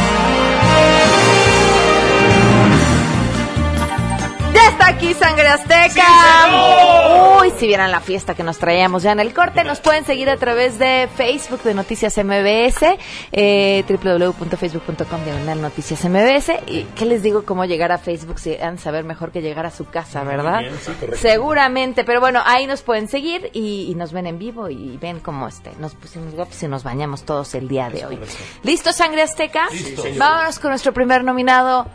[5.01, 7.39] Aquí Sangre Azteca.
[7.39, 10.29] Uy, si vieran la fiesta que nos traíamos ya en el corte, nos pueden seguir
[10.29, 12.99] a través de Facebook de Noticias MBS,
[13.31, 16.51] eh, www.facebook.com diagonal Noticias MBS.
[16.67, 18.37] ¿Y qué les digo cómo llegar a Facebook?
[18.37, 20.59] Si han saber mejor que llegar a su casa, ¿verdad?
[20.59, 21.19] bien, sí, correcto.
[21.19, 25.19] Seguramente, pero bueno, ahí nos pueden seguir y, y nos ven en vivo y ven
[25.19, 28.19] cómo este, nos pusimos guapos y nos bañamos todos el día de hoy.
[28.61, 29.67] ¿Listo, Sangre Azteca?
[29.71, 30.03] Listo.
[30.17, 31.87] Vámonos con nuestro primer nominado.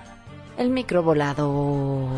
[0.58, 2.08] El microvolador.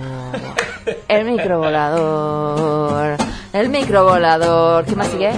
[1.09, 3.16] El microvolador.
[3.53, 4.85] El microvolador.
[4.85, 5.33] ¿Qué más sigue?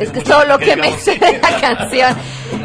[0.00, 2.16] Es que es todo lo que me sé de la canción.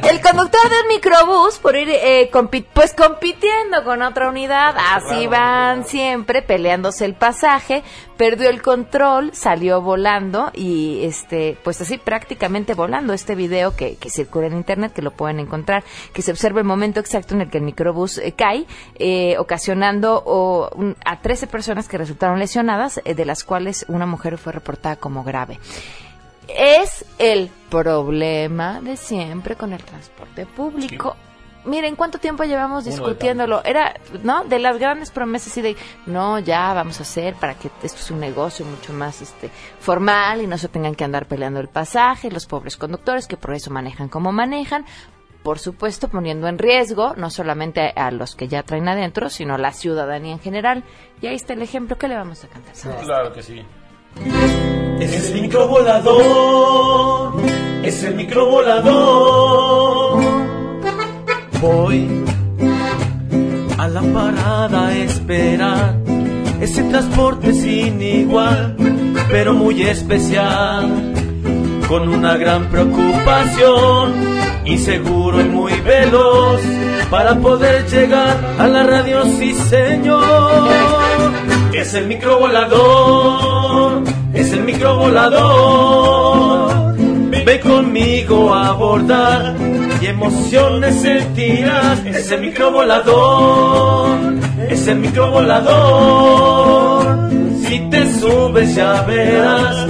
[0.09, 5.85] El conductor del microbús, por ir eh, compi- pues compitiendo con otra unidad, así van
[5.85, 7.83] siempre peleándose el pasaje,
[8.17, 13.13] perdió el control, salió volando y este, pues así prácticamente volando.
[13.13, 15.83] Este video que, que circula en internet, que lo pueden encontrar,
[16.13, 18.65] que se observa el momento exacto en el que el microbús eh, cae,
[18.99, 24.05] eh, ocasionando o, un- a 13 personas que resultaron lesionadas, eh, de las cuales una
[24.05, 25.59] mujer fue reportada como grave
[26.47, 31.15] es el problema de siempre con el transporte público.
[31.65, 33.63] Miren, ¿cuánto tiempo llevamos discutiéndolo?
[33.63, 34.43] Era, ¿no?
[34.43, 38.15] De las grandes promesas y de, no, ya vamos a hacer para que esto sea
[38.15, 42.29] un negocio mucho más este formal y no se tengan que andar peleando el pasaje,
[42.29, 44.85] los pobres conductores que por eso manejan como manejan.
[45.41, 49.55] Por supuesto, poniendo en riesgo no solamente a, a los que ya traen adentro, sino
[49.55, 50.83] a la ciudadanía en general.
[51.21, 51.97] Y ahí está el ejemplo.
[51.97, 52.73] ¿Qué le vamos a cantar?
[53.03, 53.65] Claro que sí.
[54.99, 57.33] Es el microvolador,
[57.83, 60.21] es el microvolador.
[61.61, 62.07] Voy
[63.77, 65.95] a la parada a esperar
[66.61, 68.75] ese transporte sin igual,
[69.29, 71.13] pero muy especial.
[71.87, 74.13] con una gran preocupación,
[74.65, 76.61] inseguro y muy veloz,
[77.11, 81.02] para poder llegar a la radio, sí señor.
[81.73, 86.95] Es el microvolador, es el microvolador.
[87.45, 89.53] Ve conmigo a abordar
[89.99, 91.99] y emociones sentirás.
[92.05, 94.17] Es el microvolador,
[94.69, 97.29] es el microvolador.
[97.65, 99.85] Si te subes ya verás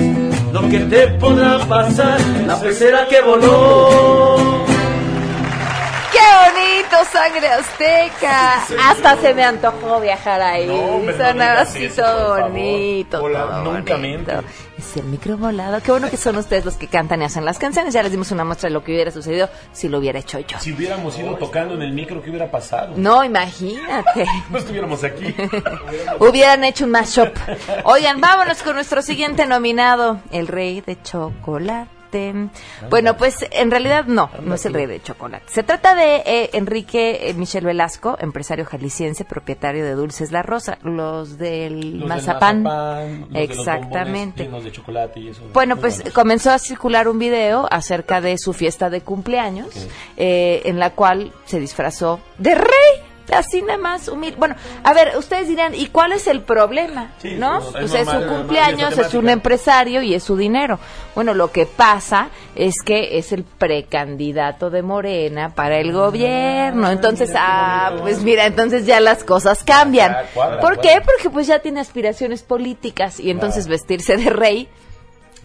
[0.54, 4.42] lo que te podrá pasar, la pecera que voló.
[6.93, 8.63] ¡Qué bonito, sangre azteca!
[8.89, 10.67] Hasta se me antojó viajar ahí.
[10.67, 13.19] No, Sonaba así todo bonito.
[13.19, 14.32] Todo nunca bonito.
[14.77, 15.82] Es el micro volado.
[15.82, 17.93] Qué bueno que son ustedes los que cantan y hacen las canciones.
[17.95, 20.60] Ya les dimos una muestra de lo que hubiera sucedido si lo hubiera hecho yo.
[20.60, 22.93] Si hubiéramos ido tocando en el micro, ¿qué hubiera pasado?
[22.95, 24.25] No, imagínate.
[24.49, 25.34] No estuviéramos aquí.
[26.19, 27.36] Hubieran hecho un mashup.
[27.86, 32.03] Oigan, vámonos con nuestro siguiente nominado, el rey de chocolate.
[32.89, 35.45] Bueno, pues en realidad no, no es el rey de chocolate.
[35.47, 40.78] Se trata de eh, Enrique eh, Michel Velasco, empresario jalisciense, propietario de Dulces La Rosa,
[40.84, 42.63] los del Los del mazapán.
[42.63, 44.13] mazapán, los de los Exactamente.
[44.13, 45.41] bombones llenos de chocolate y eso.
[45.54, 49.67] Bueno, pues comenzó a circular un video acerca de su fiesta de cumpleaños,
[50.17, 53.12] eh, en la cual se disfrazó de rey.
[53.31, 54.38] Así nada más humilde.
[54.38, 57.13] Bueno, a ver, ustedes dirán, ¿y cuál es el problema?
[57.19, 57.59] Sí, ¿No?
[57.59, 60.79] es Pues es su cumpleaños, es un empresario y es su dinero.
[61.15, 66.89] Bueno, lo que pasa es que es el precandidato de Morena para el gobierno.
[66.89, 70.15] Entonces, ah, pues mira, entonces ya las cosas cambian.
[70.33, 70.81] Cuadra, ¿Por cuadra.
[70.81, 71.01] qué?
[71.05, 74.69] Porque pues ya tiene aspiraciones políticas y entonces vestirse de rey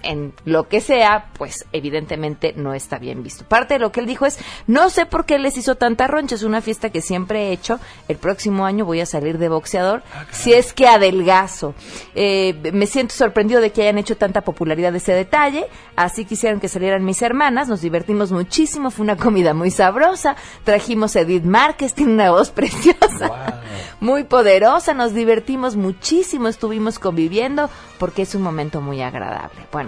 [0.02, 3.44] en lo que sea, pues evidentemente no está bien visto.
[3.44, 6.34] Parte de lo que él dijo es, no sé por qué les hizo tanta roncha,
[6.34, 10.02] es una fiesta que siempre he hecho, el próximo año voy a salir de boxeador,
[10.30, 11.74] si es que adelgazo.
[12.14, 16.60] Eh, me siento sorprendido de que hayan hecho tanta popularidad de ese detalle, así quisieron
[16.60, 21.44] que salieran mis hermanas, nos divertimos muchísimo, fue una comida muy sabrosa, trajimos a Edith
[21.44, 23.62] Márquez, tiene una voz preciosa
[24.00, 29.66] muy poderosa, nos divertimos muchísimo, estuvimos conviviendo porque es un momento muy agradable.
[29.72, 29.87] Bueno,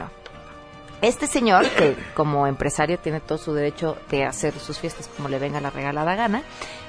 [1.02, 5.38] este señor, que como empresario tiene todo su derecho de hacer sus fiestas como le
[5.38, 6.42] venga la regalada gana,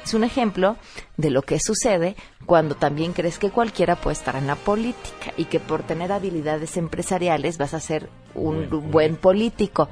[0.03, 0.77] es un ejemplo
[1.17, 5.45] de lo que sucede cuando también crees que cualquiera puede estar en la política y
[5.45, 9.87] que por tener habilidades empresariales vas a ser un buen político.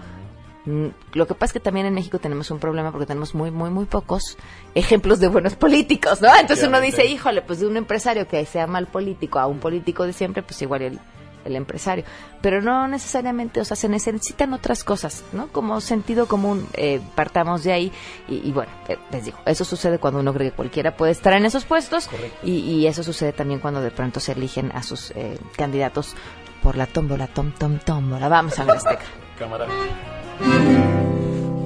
[0.66, 3.52] Mm, Lo que pasa es que también en México tenemos un problema porque tenemos muy,
[3.52, 4.38] muy, muy pocos
[4.76, 6.28] ejemplos de buenos políticos, ¿no?
[6.36, 10.06] Entonces uno dice, híjole, pues de un empresario que sea mal político a un político
[10.06, 11.00] de siempre, pues igual el,
[11.46, 12.04] el empresario.
[12.42, 15.48] Pero no necesariamente, o sea, se necesitan otras cosas, ¿no?
[15.48, 17.92] Como sentido común, eh, partamos de ahí.
[18.28, 21.34] Y, y bueno, eh, les digo, eso sucede cuando uno cree que cualquiera puede estar
[21.34, 22.10] en esos puestos.
[22.44, 26.16] Y, y eso sucede también cuando de pronto se eligen a sus eh, candidatos
[26.64, 28.28] por la tómbola, tom, tom, tómbola.
[28.30, 29.04] Vamos a ver Azteca.
[29.40, 29.68] Cámara.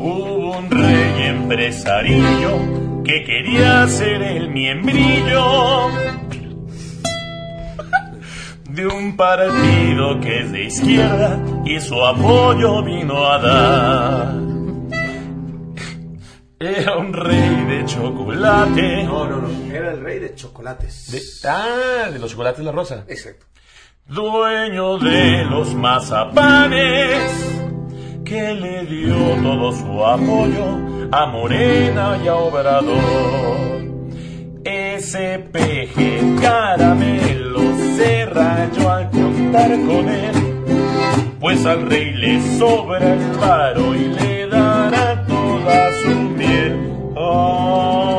[0.06, 5.90] Hubo un rey empresarillo que quería ser el miembrillo
[8.74, 14.34] de un partido que es de izquierda y su apoyo vino a dar.
[16.60, 19.04] Era un rey de chocolate.
[19.04, 19.72] No, no, no.
[19.74, 21.12] Era el rey de chocolates.
[21.12, 23.04] De- ah, de los chocolates La Rosa.
[23.08, 23.46] Exacto.
[24.08, 27.22] dueño de los mazapanes,
[28.26, 30.80] que le dio todo su apoyo
[31.12, 33.84] a Morena y a Obrador.
[34.64, 37.53] Ese peje caramelo
[37.95, 40.34] se rayó al contar con él,
[41.39, 46.91] pues al rey le sobra el paro y le dará toda su miel.
[47.17, 48.13] Ay.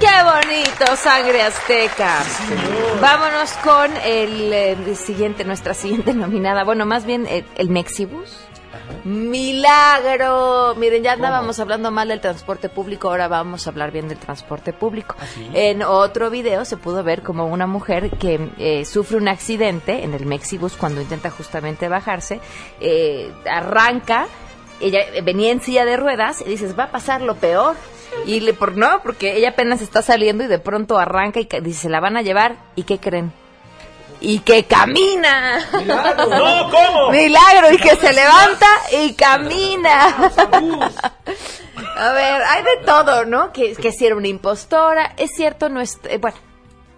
[0.00, 2.18] ¡Qué bonito, sangre azteca!
[3.00, 6.64] Vámonos con el, eh, siguiente, nuestra siguiente nominada.
[6.64, 8.51] Bueno, más bien el, el Mexibus.
[9.04, 10.74] Milagro.
[10.76, 14.72] Miren, ya andábamos hablando mal del transporte público, ahora vamos a hablar bien del transporte
[14.72, 15.16] público.
[15.54, 20.14] En otro video se pudo ver como una mujer que eh, sufre un accidente en
[20.14, 22.40] el Mexibus cuando intenta justamente bajarse,
[22.80, 24.26] eh, arranca
[24.82, 27.76] ella venía en silla de ruedas y dices, va a pasar lo peor.
[28.26, 31.82] Y le, por no, porque ella apenas está saliendo y de pronto arranca y dice,
[31.82, 32.56] se la van a llevar.
[32.74, 33.32] ¿Y qué creen?
[34.22, 35.58] Y que camina.
[35.82, 37.10] No, ¿cómo?
[37.10, 40.32] Milagro, y que se levanta y camina.
[41.96, 43.52] A ver, hay de todo, ¿no?
[43.52, 45.14] Que, que si era una impostora.
[45.16, 46.36] Es cierto, no es, eh, bueno,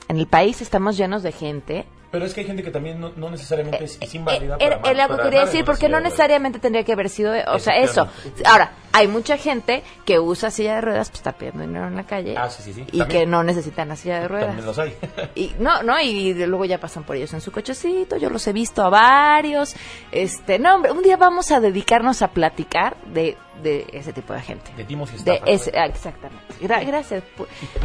[0.09, 3.13] en el país estamos llenos de gente Pero es que hay gente que también no,
[3.17, 6.01] no necesariamente es, es inválida Era, para, era lo que para quería decir, porque no
[6.01, 8.09] necesariamente tendría que haber sido, o sea, eso.
[8.45, 12.05] Ahora, hay mucha gente que usa silla de ruedas, pues está pidiendo dinero en la
[12.05, 12.35] calle.
[12.39, 12.81] Ah, sí, sí, sí.
[12.93, 13.09] Y También.
[13.09, 14.47] que no necesitan la silla de ruedas.
[14.47, 14.95] También los hay.
[15.35, 18.53] Y no, no, y luego ya pasan por ellos en su cochecito, yo los he
[18.53, 19.75] visto a varios.
[20.13, 24.41] Este, no, hombre, un día vamos a dedicarnos a platicar de, de ese tipo de
[24.43, 24.71] gente.
[24.77, 25.49] De timos y De estafas.
[25.49, 26.45] ese, ah, exactamente.
[26.63, 27.25] Gra- gracias.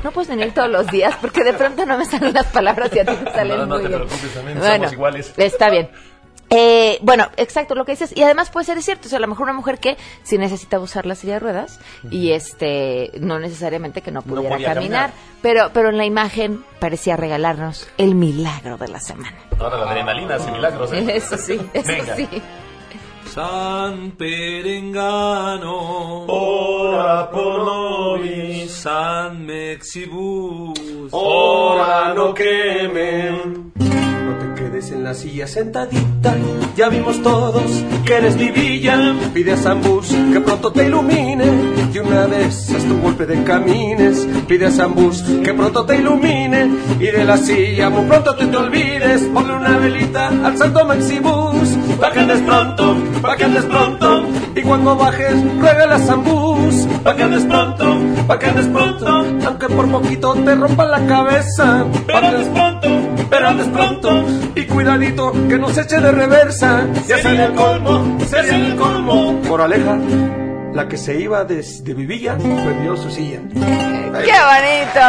[0.03, 2.99] No puedes venir todos los días porque de pronto no me salen las palabras y
[2.99, 3.99] a ti te salen No, no muy te bien.
[4.01, 5.33] preocupes, también Bueno, somos iguales.
[5.37, 5.89] Está bien.
[6.51, 8.11] Eh, bueno, exacto lo que dices.
[8.15, 9.07] Y además puede ser cierto.
[9.07, 11.79] O sea, a lo mejor una mujer que sí necesita usar la silla de ruedas
[12.09, 15.11] y este, no necesariamente que no pudiera podía caminar.
[15.11, 15.13] caminar.
[15.41, 19.37] Pero, pero en la imagen parecía regalarnos el milagro de la semana.
[19.59, 21.05] Ahora la adrenalina hace milagros, ¿eh?
[21.15, 22.15] Eso sí, eso Venga.
[22.15, 22.27] sí.
[23.25, 28.71] San Perengano, Ora pro nobis.
[28.71, 33.71] San Mexibus, Ora no quemen.
[33.89, 36.35] No te quedes en la silla sentadita.
[36.75, 37.63] Ya vimos todos
[38.05, 39.15] que eres mi villa.
[39.33, 41.45] Pide a Zambus que pronto te ilumine.
[41.93, 44.27] Y una vez haz tu golpe de camines.
[44.47, 46.69] Pide a Zambus que pronto te ilumine.
[46.99, 49.21] Y de la silla muy pronto te te olvides.
[49.33, 51.69] Ponle una velita al Santo Maxibus.
[51.99, 54.23] Pa' que andes pronto, pa' que andes pronto.
[54.55, 56.87] Y cuando bajes, ruega a Zambus.
[57.03, 59.25] Pa' que andes pronto, pa' que andes pronto.
[59.45, 61.85] Aunque por poquito te rompa la cabeza.
[62.07, 62.87] Pero andes pronto,
[63.29, 64.25] pero andes pronto.
[64.55, 66.87] Y cuidadito que no se eche de reversa.
[67.07, 69.33] Ya sería el colmo, sería el colmo.
[69.47, 69.97] Moraleja,
[70.73, 73.39] la que se iba de, de Vivilla perdió su silla.
[73.53, 74.99] ¡Qué bonito!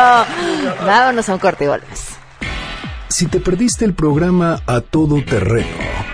[0.87, 2.01] Vámonos a un corte y volvemos.
[3.09, 5.67] Si te perdiste el programa A Todo Terreno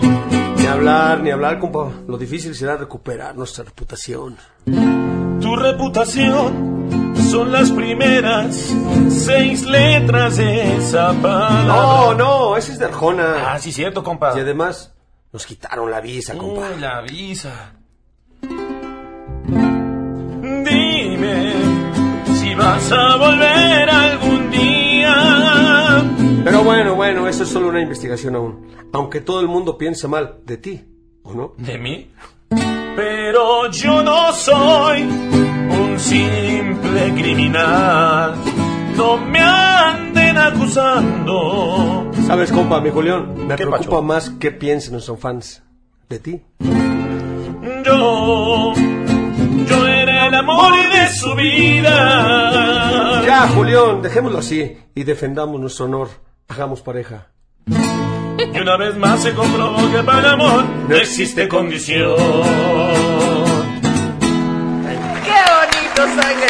[0.58, 1.90] Ni hablar, ni hablar, compa.
[2.08, 4.38] Lo difícil será recuperar nuestra reputación.
[4.66, 8.76] Tu reputación son las primeras
[9.10, 11.64] seis letras de esa palabra.
[11.64, 13.54] No, no, ese es de Arjona.
[13.54, 14.34] Ah, sí, cierto, compa.
[14.36, 14.94] Y además,
[15.32, 16.70] nos quitaron la visa, compa.
[16.76, 17.74] Uy, la visa.
[22.62, 26.04] Vas a volver algún día.
[26.44, 28.68] Pero bueno, bueno, eso es solo una investigación aún.
[28.94, 30.82] Aunque todo el mundo piense mal de ti,
[31.24, 31.54] ¿o no?
[31.58, 32.10] ¿De mí?
[32.96, 38.36] Pero yo no soy un simple criminal.
[38.96, 42.12] No me anden acusando.
[42.28, 43.34] ¿Sabes, compa, mi Julián?
[43.48, 44.02] Me ¿Qué preocupa pacho?
[44.04, 45.64] más qué piensen nuestros fans
[46.10, 46.42] de ti.
[47.86, 48.74] Yo,
[49.70, 52.41] yo era el amor de su vida.
[53.42, 56.10] Ya, Julián, dejémoslo así y defendamos nuestro honor.
[56.48, 57.30] Hagamos pareja.
[57.66, 62.16] Y una vez más se comprobó que para el amor no existe condición.
[65.24, 66.48] ¡Qué bonito sangre!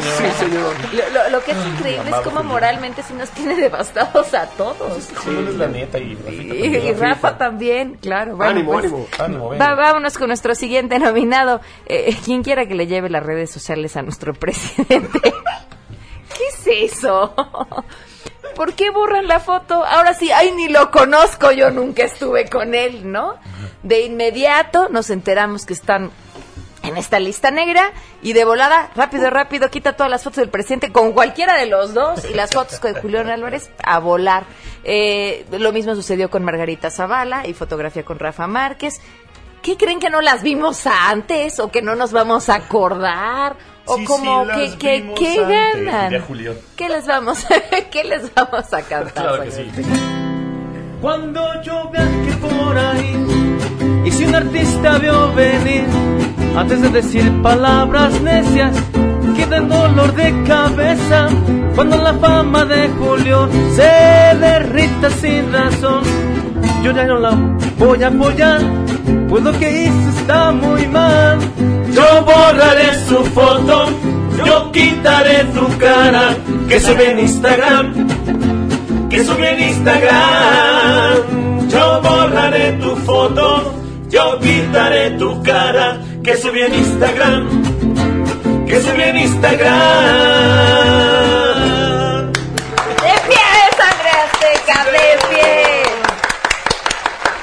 [0.00, 0.74] Sí, señor.
[0.92, 5.08] Lo, lo- lo que es increíble es cómo moralmente sí nos tiene devastados a todos.
[5.24, 8.36] Julián es la neta y Y, y Rafa también, claro.
[8.36, 9.06] Bueno, ánimo, pues, ánimo.
[9.18, 9.66] Ánimo, venga.
[9.66, 11.60] va- vámonos con nuestro siguiente nominado.
[11.86, 15.32] Eh, quien quiera que le lleve las redes sociales a nuestro presidente.
[16.38, 17.34] ¿Qué es eso?
[18.54, 19.84] ¿Por qué borran la foto?
[19.84, 23.34] Ahora sí, ay, ni lo conozco, yo nunca estuve con él, ¿no?
[23.82, 26.10] De inmediato nos enteramos que están
[26.84, 30.92] en esta lista negra y de volada, rápido, rápido, quita todas las fotos del presidente
[30.92, 34.44] con cualquiera de los dos y las fotos con Julián Álvarez a volar.
[34.84, 39.00] Eh, lo mismo sucedió con Margarita Zavala y fotografía con Rafa Márquez.
[39.60, 43.56] ¿Qué creen que no las vimos antes o que no nos vamos a acordar?
[43.88, 45.48] ¿O Sí, como sí, que, que, antes,
[45.84, 46.10] ganan?
[46.10, 46.54] diría Julián.
[46.76, 47.46] ¿Qué les vamos,
[47.90, 49.12] qué les vamos a cantar?
[49.12, 49.70] Claro que sí.
[51.00, 53.16] Cuando yo viaje por ahí
[54.04, 55.84] y si un artista vio venir
[56.56, 58.74] antes de decir palabras necias
[59.36, 61.28] que den dolor de cabeza
[61.76, 66.02] cuando la fama de Julio se derrita sin razón
[66.88, 67.30] yo ya no la
[67.78, 68.60] voy a apoyar
[69.28, 71.38] pues lo que hizo está muy mal
[71.92, 73.86] yo borraré su foto
[74.46, 76.34] yo quitaré tu cara
[76.68, 78.08] que se ve en Instagram
[79.10, 81.16] que sube en Instagram.
[81.68, 83.74] Yo borraré tu foto,
[84.10, 87.48] yo quitaré tu cara, que sube en Instagram,
[88.66, 91.07] que sube en Instagram.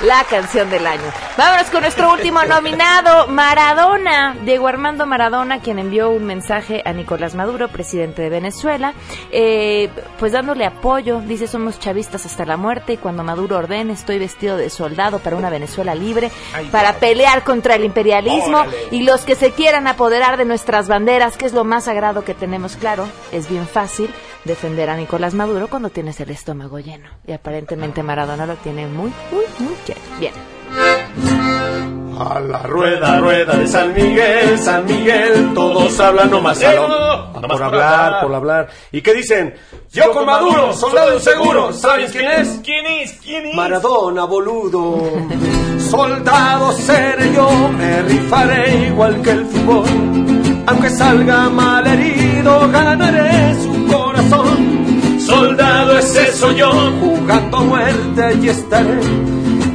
[0.06, 1.02] La canción del año.
[1.36, 4.36] Vámonos con nuestro último nominado, Maradona.
[4.44, 8.94] Diego Armando Maradona, quien envió un mensaje a Nicolás Maduro, presidente de Venezuela,
[9.32, 9.90] eh,
[10.20, 11.22] pues dándole apoyo.
[11.22, 15.38] Dice, somos chavistas hasta la muerte y cuando Maduro ordene, estoy vestido de soldado para
[15.38, 16.30] una Venezuela libre,
[16.72, 18.78] para pelear contra el imperialismo Órale.
[18.92, 22.36] y los que se quieran apoderar de nuestras banderas, que es lo más sagrado que
[22.36, 23.08] tenemos claro.
[23.32, 24.14] Es bien fácil
[24.46, 27.10] defender a Nicolás Maduro cuando tienes el estómago lleno.
[27.28, 30.02] Y aparentemente Maradona lo tiene muy, muy, muy lleno.
[30.20, 30.34] Bien.
[32.18, 37.48] A la rueda, rueda de San Miguel, San Miguel, todos hablan nomás Eh, no, no,
[37.48, 38.70] por hablar, por hablar.
[38.94, 39.54] ¿Y qué dicen?
[39.92, 42.62] Yo con Maduro, soldado inseguro, ¿sabes quién es?
[42.64, 43.20] ¿Quién es?
[43.22, 43.56] ¿Quién es?
[43.56, 45.12] Maradona, boludo.
[45.80, 49.86] Soldado seré yo, me rifaré igual que el fútbol.
[50.68, 53.75] Aunque salga mal herido, ganaré su.
[55.26, 56.72] Soldado ese soy yo,
[57.02, 59.00] jugando a muerte allí estaré.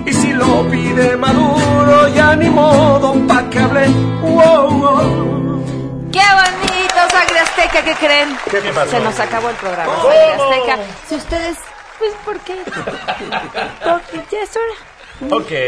[0.06, 3.88] Y si lo pide Maduro, ya ni modo pa' que hable.
[4.22, 5.64] Wow, wow.
[6.12, 7.82] ¡Qué bonito, Sangre Azteca!
[7.82, 8.38] ¿Qué creen?
[8.50, 8.90] ¿Qué pasó?
[8.92, 9.92] Se nos acabó el programa.
[9.96, 10.78] Sangre Azteca.
[11.08, 11.58] Si ustedes,
[11.98, 12.54] pues, ¿por qué?
[12.64, 14.89] Porque ya es hora.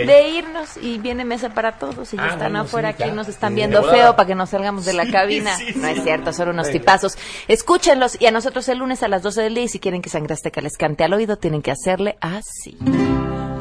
[0.07, 3.13] De irnos y viene mesa para todos y ya Ah, están bueno, afuera sí, aquí
[3.13, 5.57] nos están viendo feo para que nos salgamos de la Sí, cabina.
[5.57, 5.95] sí, no sí.
[5.99, 6.79] es cierto, son unos Venga.
[6.81, 7.19] tipazos.
[7.49, 10.11] Escúchenlos y a nosotros el lunes a las 12 del día y si quieren que
[10.11, 12.77] Sangre Azteca les cante al oído tienen que hacerle así.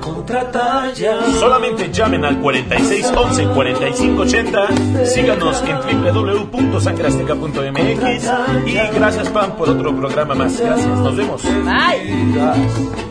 [0.02, 1.20] Contratalla.
[1.40, 5.06] Solamente llamen al 46 11 45 80.
[5.06, 8.32] Síganos en www.sangreazteca.mx.
[8.68, 10.60] Y gracias, Pam, por otro programa más.
[10.60, 10.88] Gracias.
[10.88, 11.44] Nos vemos.
[11.44, 13.11] Bye.